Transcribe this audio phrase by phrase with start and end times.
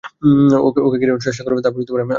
[0.59, 2.09] ওকে ঘিরে ধরার চেষ্টা করুন, তারপর আমি প্লাগ খুলে দেবো।